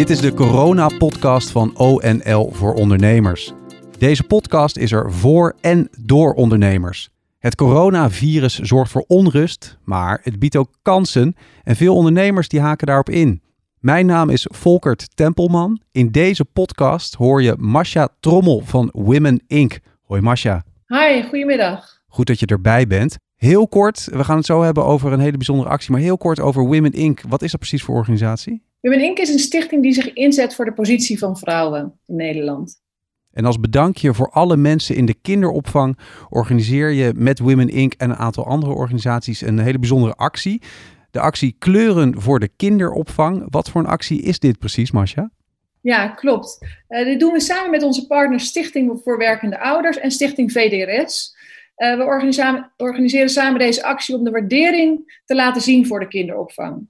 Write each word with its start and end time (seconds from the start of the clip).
Dit 0.00 0.10
is 0.10 0.20
de 0.20 0.34
corona-podcast 0.34 1.50
van 1.50 1.76
ONL 1.76 2.50
voor 2.52 2.74
ondernemers. 2.74 3.52
Deze 3.98 4.22
podcast 4.22 4.76
is 4.76 4.92
er 4.92 5.12
voor 5.12 5.56
en 5.60 5.88
door 5.98 6.32
ondernemers. 6.32 7.10
Het 7.38 7.54
coronavirus 7.54 8.58
zorgt 8.58 8.90
voor 8.90 9.04
onrust, 9.06 9.78
maar 9.84 10.20
het 10.22 10.38
biedt 10.38 10.56
ook 10.56 10.70
kansen 10.82 11.36
en 11.62 11.76
veel 11.76 11.94
ondernemers 11.94 12.48
die 12.48 12.60
haken 12.60 12.86
daarop 12.86 13.10
in. 13.10 13.42
Mijn 13.78 14.06
naam 14.06 14.30
is 14.30 14.46
Volkert 14.50 15.16
Tempelman. 15.16 15.80
In 15.92 16.10
deze 16.10 16.44
podcast 16.44 17.14
hoor 17.14 17.42
je 17.42 17.54
Masha 17.58 18.08
Trommel 18.20 18.62
van 18.64 18.88
Women 18.92 19.42
Inc. 19.46 19.78
Hoi 20.02 20.20
Masha. 20.20 20.64
Hi, 20.86 21.22
goedemiddag. 21.22 22.00
Goed 22.08 22.26
dat 22.26 22.40
je 22.40 22.46
erbij 22.46 22.86
bent. 22.86 23.16
Heel 23.40 23.68
kort, 23.68 24.08
we 24.12 24.24
gaan 24.24 24.36
het 24.36 24.46
zo 24.46 24.62
hebben 24.62 24.84
over 24.84 25.12
een 25.12 25.20
hele 25.20 25.36
bijzondere 25.36 25.68
actie, 25.68 25.90
maar 25.92 26.00
heel 26.00 26.18
kort 26.18 26.40
over 26.40 26.62
Women 26.62 26.92
Inc. 26.92 27.20
Wat 27.28 27.42
is 27.42 27.50
dat 27.50 27.60
precies 27.60 27.82
voor 27.82 27.96
organisatie? 27.96 28.62
Women 28.80 29.00
Inc. 29.00 29.18
is 29.18 29.28
een 29.28 29.38
stichting 29.38 29.82
die 29.82 29.92
zich 29.92 30.12
inzet 30.12 30.54
voor 30.54 30.64
de 30.64 30.72
positie 30.72 31.18
van 31.18 31.38
vrouwen 31.38 31.98
in 32.06 32.16
Nederland. 32.16 32.80
En 33.32 33.44
als 33.44 33.60
bedankje 33.60 34.14
voor 34.14 34.30
alle 34.30 34.56
mensen 34.56 34.96
in 34.96 35.06
de 35.06 35.14
kinderopvang 35.14 35.98
organiseer 36.28 36.90
je 36.90 37.12
met 37.16 37.38
Women 37.38 37.68
Inc. 37.68 37.92
en 37.92 38.10
een 38.10 38.16
aantal 38.16 38.46
andere 38.46 38.72
organisaties 38.72 39.40
een 39.40 39.58
hele 39.58 39.78
bijzondere 39.78 40.14
actie. 40.14 40.62
De 41.10 41.20
actie 41.20 41.56
Kleuren 41.58 42.20
voor 42.20 42.40
de 42.40 42.50
kinderopvang. 42.56 43.46
Wat 43.48 43.70
voor 43.70 43.80
een 43.80 43.86
actie 43.86 44.22
is 44.22 44.38
dit 44.38 44.58
precies, 44.58 44.90
Masha? 44.90 45.30
Ja, 45.80 46.08
klopt. 46.08 46.58
Uh, 46.88 47.04
dit 47.04 47.20
doen 47.20 47.32
we 47.32 47.40
samen 47.40 47.70
met 47.70 47.82
onze 47.82 48.06
partners 48.06 48.46
Stichting 48.46 49.00
voor 49.04 49.18
Werkende 49.18 49.60
Ouders 49.60 49.98
en 49.98 50.10
Stichting 50.10 50.52
VDRS. 50.52 51.38
Uh, 51.80 51.96
we 51.96 52.04
organiseren, 52.04 52.72
organiseren 52.76 53.28
samen 53.28 53.58
deze 53.58 53.84
actie 53.84 54.16
om 54.16 54.24
de 54.24 54.30
waardering 54.30 55.20
te 55.24 55.34
laten 55.34 55.62
zien 55.62 55.86
voor 55.86 56.00
de 56.00 56.08
kinderopvang. 56.08 56.88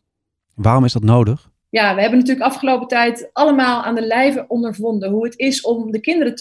Waarom 0.54 0.84
is 0.84 0.92
dat 0.92 1.02
nodig? 1.02 1.50
ja, 1.70 1.94
we 1.94 2.00
hebben 2.00 2.18
natuurlijk 2.18 2.46
afgelopen 2.46 2.88
tijd 2.88 3.30
allemaal 3.32 3.82
aan 3.82 3.95
de 3.95 4.06
lijve 4.06 4.45
ondervonden 4.48 5.10
hoe 5.10 5.24
het 5.24 5.38
is 5.38 5.60
om 5.60 5.90
de 5.90 6.00
kinderen 6.00 6.34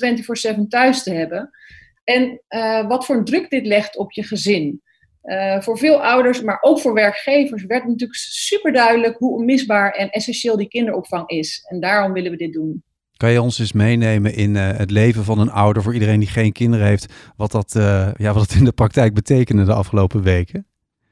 24/7 0.57 0.67
thuis 0.67 1.03
te 1.03 1.13
hebben. 1.13 1.49
En 2.03 2.41
uh, 2.49 2.87
wat 2.87 3.05
voor 3.05 3.15
een 3.15 3.25
druk 3.25 3.49
dit 3.49 3.65
legt 3.65 3.97
op 3.97 4.11
je 4.11 4.23
gezin. 4.23 4.81
Uh, 5.23 5.61
voor 5.61 5.77
veel 5.77 6.03
ouders, 6.03 6.41
maar 6.41 6.57
ook 6.61 6.79
voor 6.79 6.93
werkgevers, 6.93 7.65
werd 7.65 7.85
natuurlijk 7.85 8.19
super 8.19 8.71
duidelijk 8.73 9.17
hoe 9.17 9.33
onmisbaar 9.33 9.91
en 9.91 10.09
essentieel 10.09 10.57
die 10.57 10.67
kinderopvang 10.67 11.29
is. 11.29 11.65
En 11.67 11.79
daarom 11.79 12.13
willen 12.13 12.31
we 12.31 12.37
dit 12.37 12.53
doen. 12.53 12.83
Kan 13.19 13.31
je 13.31 13.41
ons 13.41 13.59
eens 13.59 13.73
meenemen 13.73 14.33
in 14.33 14.55
uh, 14.55 14.69
het 14.69 14.91
leven 14.91 15.23
van 15.23 15.39
een 15.39 15.51
ouder, 15.51 15.83
voor 15.83 15.93
iedereen 15.93 16.19
die 16.19 16.29
geen 16.29 16.51
kinderen 16.51 16.85
heeft, 16.85 17.13
wat 17.37 17.51
dat, 17.51 17.71
ja, 18.17 18.33
wat 18.33 18.47
dat 18.47 18.57
in 18.57 18.65
de 18.65 18.71
praktijk 18.71 19.13
betekende 19.13 19.63
de 19.63 19.73
afgelopen 19.73 20.23
weken? 20.23 20.67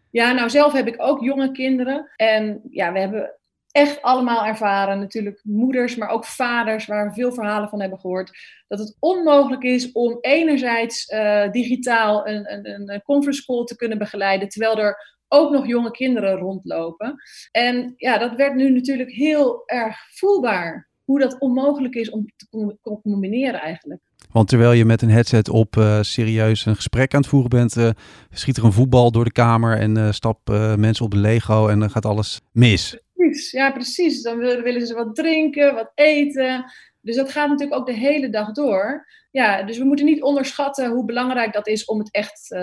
Ja, 0.10 0.32
nou 0.32 0.50
zelf 0.50 0.74
heb 0.74 0.88
ik 0.88 0.96
ook 0.98 1.24
jonge 1.24 1.52
kinderen. 1.52 2.12
En 2.16 2.62
ja, 2.70 2.92
we 2.94 3.00
hebben 3.00 3.38
echt 3.72 4.02
allemaal 4.02 4.46
ervaren, 4.46 5.00
natuurlijk 5.00 5.40
moeders, 5.44 5.96
maar 5.96 6.10
ook 6.10 6.26
vaders, 6.26 6.86
waar 6.86 7.08
we 7.08 7.14
veel 7.14 7.32
verhalen 7.32 7.70
van 7.70 7.82
hebben 7.82 8.00
gehoord, 8.00 8.32
dat 8.68 8.80
het 8.80 8.98
onmogelijk 9.00 9.64
is 9.64 9.92
om 9.92 10.18
enerzijds 10.22 11.10
uh, 11.10 11.52
digitaal 11.52 12.28
een, 12.28 12.54
een, 12.54 12.94
een 12.94 13.02
conference 13.02 13.46
call 13.46 13.64
te 13.64 13.76
kunnen 13.76 13.98
begeleiden, 13.98 14.50
terwijl 14.50 14.80
er 14.80 15.16
ook 15.28 15.52
nog 15.52 15.68
jonge 15.68 15.92
kinderen 15.92 16.38
rondlopen. 16.38 17.16
En 17.52 17.94
ja, 17.96 18.18
dat 18.18 18.36
werd 18.36 18.56
nu 18.56 18.70
natuurlijk 18.70 19.12
heel 19.12 19.64
erg 19.66 19.98
voelbaar, 20.10 20.87
hoe 21.08 21.20
dat 21.20 21.40
onmogelijk 21.40 21.96
is 21.96 22.10
om 22.10 22.26
te 22.38 22.78
combineren 23.02 23.60
eigenlijk. 23.60 24.02
Want 24.32 24.48
terwijl 24.48 24.72
je 24.72 24.86
met 24.86 25.02
een 25.02 25.10
headset 25.10 25.50
op 25.50 25.76
uh, 25.76 26.02
serieus 26.02 26.66
een 26.66 26.76
gesprek 26.76 27.14
aan 27.14 27.20
het 27.20 27.30
voeren 27.30 27.50
bent, 27.50 27.76
uh, 27.76 27.90
schiet 28.30 28.58
er 28.58 28.64
een 28.64 28.72
voetbal 28.72 29.12
door 29.12 29.24
de 29.24 29.32
kamer 29.32 29.78
en 29.78 29.98
uh, 29.98 30.12
stap 30.12 30.40
mensen 30.78 31.06
op 31.06 31.12
de 31.12 31.18
Lego 31.18 31.68
en 31.68 31.80
dan 31.80 31.90
gaat 31.90 32.06
alles 32.06 32.42
mis. 32.52 32.98
Precies, 33.14 33.52
ja 33.52 33.72
precies. 33.72 34.22
Dan 34.22 34.38
willen 34.38 34.88
ze 34.88 34.94
wat 34.94 35.16
drinken, 35.16 35.74
wat 35.74 35.92
eten. 35.96 36.72
Dus 37.02 37.16
dat 37.16 37.32
gaat 37.32 37.50
natuurlijk 37.50 37.80
ook 37.80 37.88
de 37.88 37.94
hele 37.94 38.30
dag 38.30 38.52
door. 38.52 39.08
Ja, 39.32 39.64
dus 39.64 39.78
we 39.78 39.86
moeten 39.86 40.06
niet 40.06 40.22
onderschatten 40.22 40.92
hoe 40.92 41.06
belangrijk 41.06 41.54
dat 41.54 41.68
is 41.68 41.86
om 41.86 42.00
het 42.00 42.12
echt 42.12 42.56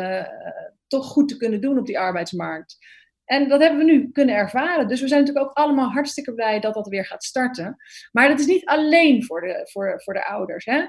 toch 0.87 1.06
goed 1.06 1.28
te 1.28 1.37
kunnen 1.37 1.60
doen 1.60 1.78
op 1.78 1.87
die 1.87 1.99
arbeidsmarkt. 1.99 2.77
En 3.25 3.49
dat 3.49 3.61
hebben 3.61 3.79
we 3.79 3.93
nu 3.93 4.11
kunnen 4.12 4.35
ervaren. 4.35 4.89
Dus 4.89 5.01
we 5.01 5.09
zijn 5.09 5.21
natuurlijk 5.21 5.47
ook 5.47 5.57
allemaal 5.57 5.91
hartstikke 5.91 6.35
blij 6.35 6.61
dat 6.61 6.75
dat 6.75 6.89
weer 6.89 7.07
gaat 7.07 7.25
starten. 7.25 7.77
Maar 8.12 8.29
dat 8.29 8.41
is 8.41 8.47
niet 8.47 8.65
alleen 8.65 9.25
voor 9.25 9.41
de, 9.41 9.69
voor, 9.71 10.03
voor 10.03 10.15
de 10.15 10.27
ouders. 10.27 10.65
Hè? 10.65 10.85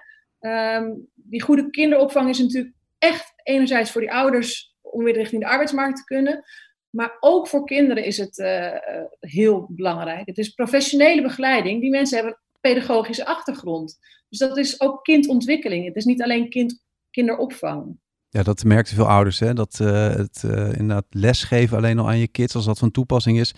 Um, 0.75 1.07
die 1.13 1.41
goede 1.41 1.69
kinderopvang 1.69 2.29
is 2.29 2.40
natuurlijk 2.40 2.74
echt 2.97 3.34
enerzijds 3.44 3.91
voor 3.91 4.01
die 4.01 4.13
ouders 4.13 4.75
om 4.81 5.03
weer 5.03 5.13
richting 5.13 5.41
de 5.41 5.47
arbeidsmarkt 5.47 5.97
te 5.97 6.03
kunnen. 6.03 6.44
Maar 6.90 7.18
ook 7.19 7.47
voor 7.47 7.66
kinderen 7.66 8.03
is 8.03 8.18
het 8.18 8.38
uh, 8.38 8.75
heel 9.19 9.68
belangrijk. 9.69 10.25
Het 10.25 10.38
is 10.38 10.50
professionele 10.50 11.22
begeleiding. 11.22 11.81
Die 11.81 11.90
mensen 11.90 12.18
hebben 12.18 12.34
een 12.34 12.59
pedagogische 12.62 13.25
achtergrond. 13.25 14.00
Dus 14.29 14.40
dat 14.40 14.57
is 14.57 14.81
ook 14.81 15.03
kindontwikkeling. 15.03 15.85
Het 15.85 15.95
is 15.95 16.06
niet 16.06 16.22
alleen 16.22 16.50
kind, 16.50 16.84
kinderopvang. 17.09 18.00
Ja, 18.35 18.44
dat 18.44 18.63
merken 18.63 18.96
veel 18.96 19.07
ouders. 19.07 19.40
Hè? 19.40 19.53
Dat 19.53 19.79
uh, 19.81 20.16
het 20.16 20.44
inderdaad 20.78 21.06
lesgeven 21.09 21.78
alleen 21.78 22.00
al 22.00 22.07
aan 22.07 22.18
je 22.18 22.28
kids, 22.28 22.56
als 22.56 22.66
dat 22.66 22.79
van 22.79 22.91
toepassing 22.91 23.40
is, 23.40 23.53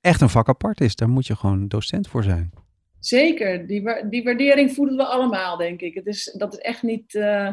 echt 0.00 0.20
een 0.20 0.28
vak 0.28 0.48
apart 0.48 0.80
is. 0.80 0.96
Daar 0.96 1.08
moet 1.08 1.26
je 1.26 1.36
gewoon 1.36 1.68
docent 1.68 2.08
voor 2.08 2.22
zijn. 2.22 2.50
Zeker, 3.00 3.66
die, 3.66 4.08
die 4.10 4.24
waardering 4.24 4.72
voelen 4.72 4.96
we 4.96 5.04
allemaal, 5.04 5.56
denk 5.56 5.80
ik. 5.80 5.94
Het 5.94 6.06
is, 6.06 6.34
dat 6.38 6.52
is 6.52 6.58
echt 6.58 6.82
niet, 6.82 7.14
uh, 7.14 7.52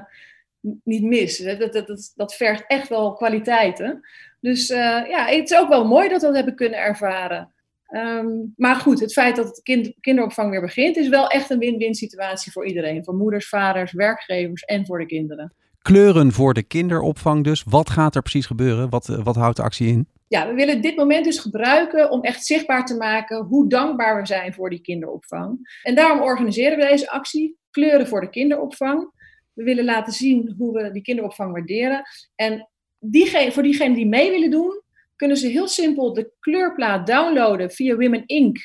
niet 0.83 1.03
mis. 1.03 1.37
Dat, 1.37 1.59
dat, 1.59 1.87
dat, 1.87 2.13
dat 2.15 2.35
vergt 2.35 2.63
echt 2.67 2.89
wel 2.89 3.13
kwaliteiten. 3.13 4.07
Dus 4.39 4.69
uh, 4.69 4.77
ja, 5.07 5.25
het 5.25 5.51
is 5.51 5.57
ook 5.57 5.69
wel 5.69 5.87
mooi 5.87 6.09
dat 6.09 6.21
we 6.21 6.27
dat 6.27 6.35
hebben 6.35 6.55
kunnen 6.55 6.79
ervaren. 6.79 7.53
Um, 7.89 8.53
maar 8.57 8.75
goed, 8.75 8.99
het 8.99 9.13
feit 9.13 9.35
dat 9.35 9.47
het 9.47 9.61
kind, 9.61 9.93
kinderopvang 9.99 10.49
weer 10.49 10.61
begint, 10.61 10.97
is 10.97 11.09
wel 11.09 11.27
echt 11.27 11.49
een 11.49 11.59
win-win 11.59 11.95
situatie 11.95 12.51
voor 12.51 12.67
iedereen. 12.67 13.03
Voor 13.03 13.15
moeders, 13.15 13.49
vaders, 13.49 13.91
werkgevers 13.91 14.63
en 14.63 14.85
voor 14.85 14.99
de 14.99 15.05
kinderen. 15.05 15.53
Kleuren 15.83 16.31
voor 16.31 16.53
de 16.53 16.63
kinderopvang 16.63 17.43
dus. 17.43 17.63
Wat 17.63 17.89
gaat 17.89 18.15
er 18.15 18.21
precies 18.21 18.45
gebeuren? 18.45 18.89
Wat, 18.89 19.05
wat 19.05 19.35
houdt 19.35 19.57
de 19.57 19.63
actie 19.63 19.87
in? 19.87 20.07
ja, 20.33 20.47
we 20.47 20.53
willen 20.53 20.81
dit 20.81 20.95
moment 20.95 21.25
dus 21.25 21.39
gebruiken 21.39 22.11
om 22.11 22.21
echt 22.21 22.45
zichtbaar 22.45 22.85
te 22.85 22.97
maken 22.97 23.37
hoe 23.37 23.69
dankbaar 23.69 24.21
we 24.21 24.27
zijn 24.27 24.53
voor 24.53 24.69
die 24.69 24.81
kinderopvang. 24.81 25.77
En 25.83 25.95
daarom 25.95 26.21
organiseren 26.21 26.77
we 26.77 26.85
deze 26.85 27.09
actie, 27.09 27.57
Kleuren 27.71 28.07
voor 28.07 28.21
de 28.21 28.29
kinderopvang. 28.29 29.11
We 29.53 29.63
willen 29.63 29.85
laten 29.85 30.13
zien 30.13 30.55
hoe 30.57 30.73
we 30.73 30.91
die 30.91 31.01
kinderopvang 31.01 31.51
waarderen. 31.51 32.03
En 32.35 32.69
diegene, 32.99 33.51
voor 33.51 33.63
diegenen 33.63 33.93
die 33.93 34.07
mee 34.07 34.31
willen 34.31 34.51
doen, 34.51 34.81
kunnen 35.15 35.37
ze 35.37 35.47
heel 35.47 35.67
simpel 35.67 36.13
de 36.13 36.31
kleurplaat 36.39 37.07
downloaden 37.07 37.71
via 37.71 37.95
Women 37.95 38.25
Inc. 38.25 38.57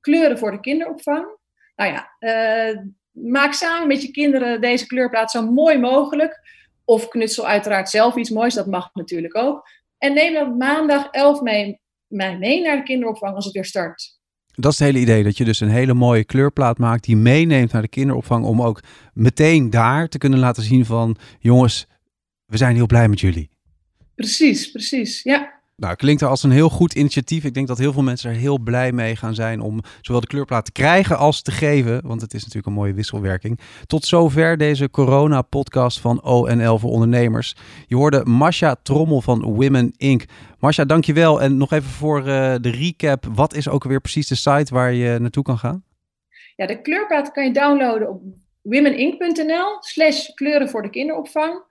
Kleuren 0.00 0.38
voor 0.38 0.50
de 0.50 0.60
kinderopvang. 0.60 1.26
Nou 1.76 1.92
ja, 1.92 2.10
uh, 2.20 2.78
maak 3.10 3.52
samen 3.52 3.88
met 3.88 4.02
je 4.02 4.10
kinderen 4.10 4.60
deze 4.60 4.86
kleurplaat 4.86 5.30
zo 5.30 5.50
mooi 5.50 5.78
mogelijk. 5.78 6.40
Of 6.86 7.08
knutsel 7.08 7.46
uiteraard 7.46 7.90
zelf 7.90 8.16
iets 8.16 8.30
moois, 8.30 8.54
dat 8.54 8.66
mag 8.66 8.90
natuurlijk 8.92 9.36
ook. 9.36 9.68
En 9.98 10.14
neem 10.14 10.34
dan 10.34 10.56
maandag 10.56 11.08
11 11.10 11.40
mei, 11.40 11.78
mei 12.06 12.38
mee 12.38 12.62
naar 12.62 12.76
de 12.76 12.82
kinderopvang 12.82 13.34
als 13.34 13.44
het 13.44 13.54
weer 13.54 13.64
start. 13.64 14.18
Dat 14.54 14.72
is 14.72 14.78
het 14.78 14.88
hele 14.88 15.00
idee, 15.00 15.24
dat 15.24 15.36
je 15.36 15.44
dus 15.44 15.60
een 15.60 15.68
hele 15.68 15.94
mooie 15.94 16.24
kleurplaat 16.24 16.78
maakt 16.78 17.04
die 17.04 17.16
meeneemt 17.16 17.72
naar 17.72 17.82
de 17.82 17.88
kinderopvang 17.88 18.44
om 18.44 18.62
ook 18.62 18.82
meteen 19.14 19.70
daar 19.70 20.08
te 20.08 20.18
kunnen 20.18 20.38
laten 20.38 20.62
zien 20.62 20.84
van 20.84 21.16
jongens, 21.38 21.86
we 22.46 22.56
zijn 22.56 22.74
heel 22.74 22.86
blij 22.86 23.08
met 23.08 23.20
jullie. 23.20 23.50
Precies, 24.14 24.70
precies, 24.70 25.22
ja. 25.22 25.60
Nou, 25.76 25.96
klinkt 25.96 26.22
er 26.22 26.28
als 26.28 26.42
een 26.42 26.50
heel 26.50 26.68
goed 26.68 26.94
initiatief. 26.94 27.44
Ik 27.44 27.54
denk 27.54 27.66
dat 27.66 27.78
heel 27.78 27.92
veel 27.92 28.02
mensen 28.02 28.30
er 28.30 28.36
heel 28.36 28.58
blij 28.58 28.92
mee 28.92 29.16
gaan 29.16 29.34
zijn 29.34 29.60
om 29.60 29.80
zowel 30.00 30.20
de 30.20 30.26
kleurplaat 30.26 30.64
te 30.64 30.72
krijgen 30.72 31.18
als 31.18 31.42
te 31.42 31.50
geven. 31.50 32.06
Want 32.06 32.20
het 32.20 32.34
is 32.34 32.40
natuurlijk 32.40 32.66
een 32.66 32.72
mooie 32.72 32.94
wisselwerking. 32.94 33.60
Tot 33.86 34.04
zover 34.04 34.56
deze 34.56 34.90
corona-podcast 34.90 36.00
van 36.00 36.22
ONL 36.22 36.78
voor 36.78 36.90
ondernemers. 36.90 37.56
Je 37.86 37.96
hoorde 37.96 38.24
Masha 38.24 38.76
Trommel 38.82 39.20
van 39.20 39.42
Women 39.42 39.92
Inc. 39.96 40.24
Masha, 40.58 40.84
dankjewel. 40.84 41.42
En 41.42 41.56
nog 41.56 41.72
even 41.72 41.90
voor 41.90 42.18
uh, 42.18 42.54
de 42.60 42.70
recap. 42.70 43.24
Wat 43.34 43.54
is 43.54 43.68
ook 43.68 43.84
weer 43.84 44.00
precies 44.00 44.28
de 44.28 44.34
site 44.34 44.74
waar 44.74 44.92
je 44.92 45.18
naartoe 45.18 45.42
kan 45.42 45.58
gaan? 45.58 45.84
Ja, 46.56 46.66
de 46.66 46.80
kleurplaat 46.80 47.32
kan 47.32 47.44
je 47.44 47.52
downloaden 47.52 48.08
op 48.08 48.22
womeninc.nl 48.62 49.76
slash 49.80 50.26
kleuren 50.34 50.68
voor 50.68 50.82
de 50.82 50.90
kinderopvang. 50.90 51.62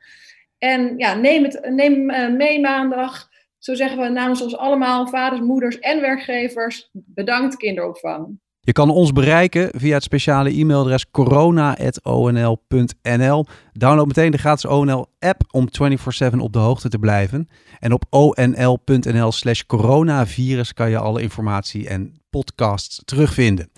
En 0.57 0.97
ja, 0.97 1.13
neem, 1.13 1.43
het, 1.43 1.69
neem 1.69 2.09
uh, 2.09 2.31
mee 2.31 2.59
maandag 2.59 3.33
zo 3.65 3.73
zeggen 3.73 3.97
we 3.97 4.09
namens 4.09 4.41
ons 4.41 4.57
allemaal, 4.57 5.07
vaders, 5.07 5.41
moeders 5.41 5.79
en 5.79 6.01
werkgevers, 6.01 6.89
bedankt 6.91 7.55
kinderopvang. 7.55 8.39
Je 8.59 8.71
kan 8.71 8.89
ons 8.89 9.11
bereiken 9.11 9.69
via 9.75 9.93
het 9.93 10.03
speciale 10.03 10.49
e-mailadres 10.49 11.11
corona.onl.nl. 11.11 13.45
Download 13.73 14.07
meteen 14.07 14.31
de 14.31 14.37
gratis 14.37 14.65
ONL-app 14.65 15.41
om 15.51 15.69
24/7 15.69 16.39
op 16.39 16.53
de 16.53 16.59
hoogte 16.59 16.89
te 16.89 16.99
blijven. 16.99 17.47
En 17.79 17.93
op 17.93 18.05
onl.nl 18.09 19.31
slash 19.31 19.61
coronavirus 19.61 20.73
kan 20.73 20.89
je 20.89 20.97
alle 20.97 21.21
informatie 21.21 21.87
en 21.87 22.21
podcasts 22.29 23.01
terugvinden. 23.05 23.71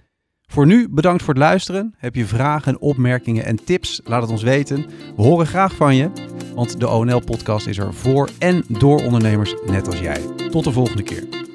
Voor 0.47 0.65
nu 0.65 0.89
bedankt 0.89 1.23
voor 1.23 1.33
het 1.33 1.43
luisteren. 1.43 1.93
Heb 1.97 2.15
je 2.15 2.25
vragen, 2.25 2.81
opmerkingen 2.81 3.45
en 3.45 3.63
tips? 3.63 4.01
Laat 4.03 4.21
het 4.21 4.31
ons 4.31 4.43
weten. 4.43 4.85
We 5.15 5.21
horen 5.21 5.47
graag 5.47 5.75
van 5.75 5.95
je, 5.95 6.11
want 6.55 6.79
de 6.79 6.89
ONL-podcast 6.89 7.67
is 7.67 7.77
er 7.77 7.93
voor 7.93 8.29
en 8.39 8.63
door 8.67 9.03
ondernemers 9.03 9.55
net 9.65 9.87
als 9.87 9.99
jij. 9.99 10.21
Tot 10.49 10.63
de 10.63 10.71
volgende 10.71 11.03
keer. 11.03 11.46